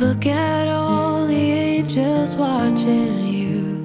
[0.00, 3.80] Look at all the ages watching you.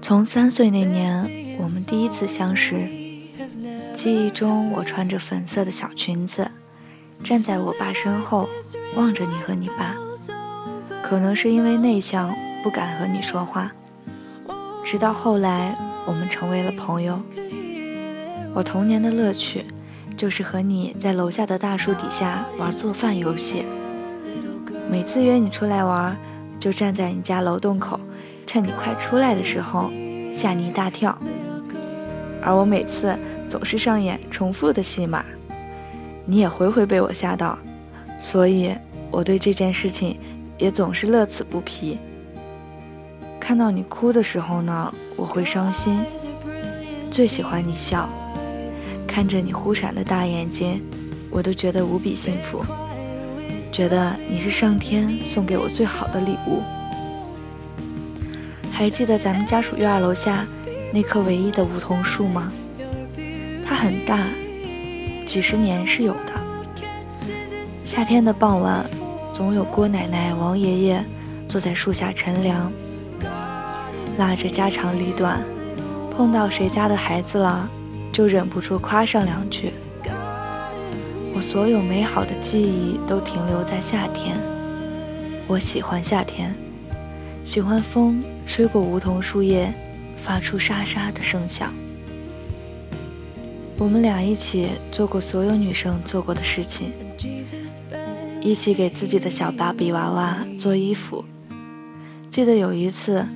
[0.00, 2.88] 从三岁那年，我们第一次相识。
[3.92, 6.48] 记忆中，我穿着粉色的小裙子，
[7.24, 8.48] 站在我爸身后，
[8.94, 9.96] 望着你和你爸。
[11.02, 13.72] 可能是因为内向，不敢和你说话。
[14.84, 15.76] 直到后来，
[16.06, 17.20] 我们成为了朋友。
[18.54, 19.64] 我童年的乐趣，
[20.16, 23.64] 就是和你在楼下的大树底下玩做饭游戏。
[24.90, 26.16] 每次约你出来玩，
[26.58, 28.00] 就站在你家楼洞口，
[28.44, 29.88] 趁你快出来的时候
[30.34, 31.16] 吓你一大跳。
[32.42, 33.16] 而我每次
[33.48, 35.24] 总是上演重复的戏码，
[36.26, 37.56] 你也回回被我吓到，
[38.18, 38.74] 所以
[39.12, 40.18] 我对这件事情
[40.58, 41.96] 也总是乐此不疲。
[43.38, 46.00] 看到你哭的时候呢，我会伤心。
[47.12, 48.08] 最喜欢你笑，
[49.06, 50.82] 看着你忽闪的大眼睛，
[51.30, 52.64] 我都觉得无比幸福，
[53.70, 56.62] 觉得你是上天送给我最好的礼物。
[58.70, 60.46] 还记得咱们家属院楼下
[60.92, 62.50] 那棵唯一的梧桐树吗？
[63.64, 64.26] 它很大，
[65.24, 66.32] 几十年是有的。
[67.84, 68.84] 夏天的傍晚，
[69.32, 71.04] 总有郭奶奶、王爷爷
[71.46, 72.72] 坐在树下乘凉，
[74.16, 75.42] 拉着家长里短。
[76.10, 77.68] 碰到谁家的孩子了，
[78.12, 79.72] 就忍不住夸上两句。
[81.40, 84.36] 所有美好的记忆都停留在夏天。
[85.46, 86.54] 我喜欢夏天，
[87.42, 89.72] 喜欢风吹过梧桐树叶，
[90.16, 91.72] 发出沙沙的声响。
[93.78, 96.92] 我们俩一起做过所有女生做过的事情，
[98.40, 101.24] 一起给自己的小芭比娃娃做衣服。
[102.28, 103.26] 记得有一次，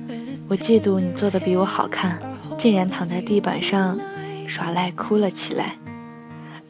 [0.47, 2.21] 我嫉妒你做的比我好看。
[2.57, 3.99] 竟然躺在地板上
[4.47, 5.75] 耍赖哭了起来，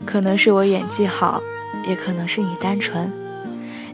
[0.05, 1.41] 可能是我演技好，
[1.87, 3.11] 也可能是你单纯，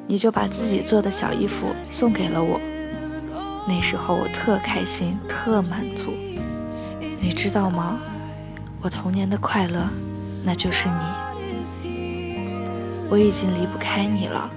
[0.05, 2.59] 你就把自己做的小衣服送给了我。
[3.67, 6.13] 那时候我特开心，特满足。
[7.19, 7.99] 你知道吗？
[8.81, 9.87] 我童年的快乐，
[10.43, 10.93] 那就是你。
[13.09, 14.49] 我已经离不开你了，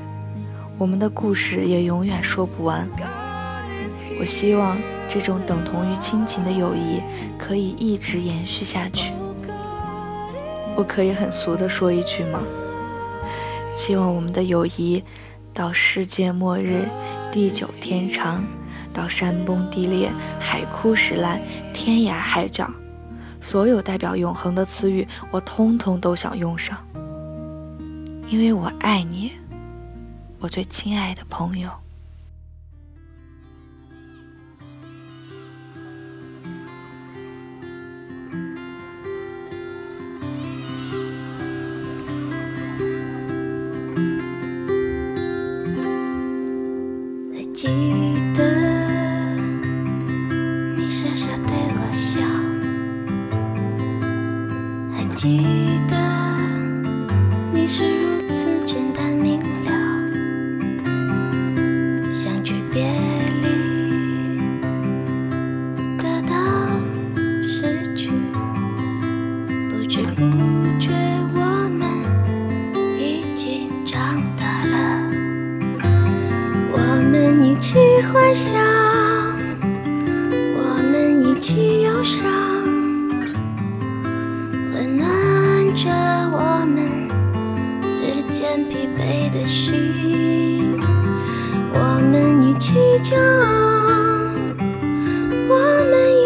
[0.76, 2.88] 我们的故事也永远说不完。
[4.20, 4.76] 我希望。
[5.06, 7.00] 这种等同于亲情的友谊
[7.38, 9.12] 可以一直延续下去。
[10.76, 12.40] 我可以很俗的说一句吗？
[13.72, 15.02] 希望我们的友谊
[15.52, 16.88] 到世界末日、
[17.32, 18.44] 地久天长，
[18.92, 21.40] 到山崩地裂、海枯石烂、
[21.72, 22.68] 天涯海角，
[23.40, 26.76] 所有代表永恒的词语，我通通都想用上。
[28.28, 29.32] 因为我爱你，
[30.38, 31.83] 我最亲爱的朋友。
[55.14, 55.40] 记
[55.86, 55.96] 得
[57.52, 59.70] 你是如此简单明了，
[62.10, 62.82] 相聚别
[63.40, 63.46] 离，
[65.98, 66.34] 得到
[67.44, 68.10] 失去，
[69.70, 70.20] 不知不
[70.80, 70.90] 觉
[71.32, 71.38] 我
[71.70, 71.86] 们
[72.98, 75.00] 已经长大了，
[76.72, 76.78] 我
[77.12, 77.78] 们一起。
[78.12, 78.52] 欢笑，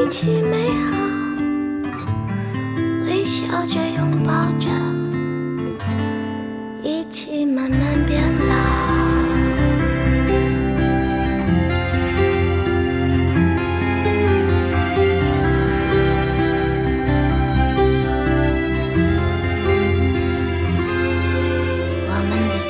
[0.08, 0.96] 一起美好，
[3.04, 4.70] 微笑着拥抱着，
[6.82, 8.54] 一起慢慢变老。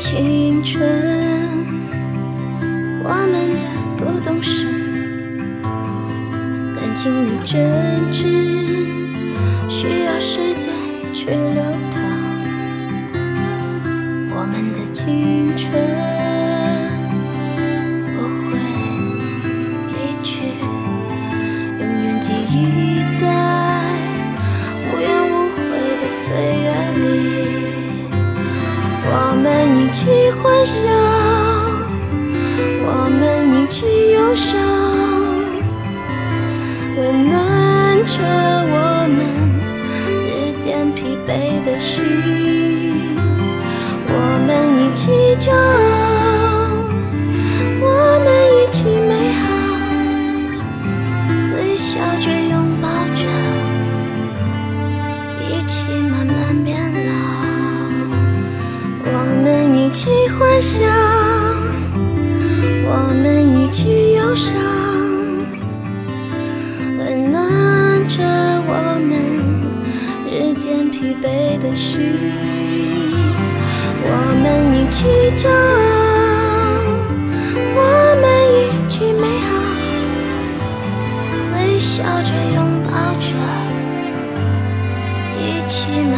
[0.01, 1.18] 青春
[7.51, 7.59] 真
[8.13, 8.19] 挚，
[9.71, 10.69] 需要时间
[11.15, 11.99] 去流淌。
[14.31, 15.73] 我们的青春
[18.13, 18.53] 不会
[19.95, 20.29] 离去，
[21.81, 23.23] 永远记忆在
[24.85, 25.57] 无怨无悔
[26.03, 26.69] 的岁月
[26.99, 27.01] 里。
[29.07, 29.11] 我
[29.43, 29.47] 们
[29.79, 29.97] 一起
[30.33, 30.85] 欢笑，
[32.85, 33.19] 我们
[33.57, 34.78] 一起忧伤。
[38.19, 38.25] 着
[38.75, 38.77] 我
[39.17, 39.19] 们
[40.27, 41.95] 日渐疲惫的心
[44.09, 44.13] 我
[44.47, 44.49] 们
[44.83, 45.57] 一起骄傲
[47.81, 47.87] 我
[48.25, 48.27] 们
[48.57, 49.45] 一起美好。
[51.55, 53.23] 微笑着拥抱着
[55.49, 55.73] 一起
[56.11, 57.11] 慢慢变老。
[59.05, 59.09] 我
[59.45, 59.47] 们
[59.79, 60.77] 一起欢笑
[62.85, 62.91] 我
[63.23, 63.25] 们
[63.63, 64.78] 一起忧伤。
[70.99, 71.95] 疲惫的心
[74.03, 74.07] 我
[74.43, 74.97] 们一起
[75.37, 75.49] 骄傲
[77.77, 77.81] 我
[78.21, 78.59] 们一
[78.89, 79.49] 起美好
[81.55, 82.91] 微笑着拥抱
[83.21, 83.31] 着
[85.39, 86.17] 一起慢